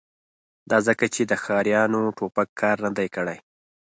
[0.69, 3.37] دا ځکه چې د ښکاریانو ټوپک کار نه دی کړی